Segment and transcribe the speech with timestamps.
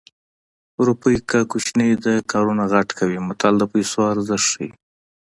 [0.85, 4.69] روپۍ که کوچنۍ ده کارونه غټ کوي متل د پیسو ارزښت ښيي